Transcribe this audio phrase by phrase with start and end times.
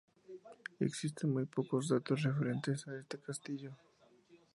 [0.79, 3.75] Existen muy pocos datos referentes a este castillo.